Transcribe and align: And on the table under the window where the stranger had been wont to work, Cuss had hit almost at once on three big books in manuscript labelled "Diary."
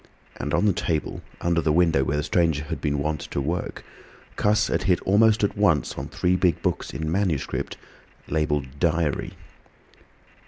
And 0.37 0.51
on 0.55 0.65
the 0.65 0.73
table 0.73 1.21
under 1.41 1.61
the 1.61 1.71
window 1.71 2.03
where 2.03 2.17
the 2.17 2.23
stranger 2.23 2.63
had 2.63 2.81
been 2.81 2.97
wont 2.97 3.21
to 3.29 3.39
work, 3.39 3.85
Cuss 4.35 4.65
had 4.65 4.85
hit 4.85 4.99
almost 5.01 5.43
at 5.43 5.55
once 5.55 5.93
on 5.93 6.07
three 6.07 6.35
big 6.35 6.59
books 6.63 6.89
in 6.91 7.11
manuscript 7.11 7.77
labelled 8.27 8.79
"Diary." 8.79 9.33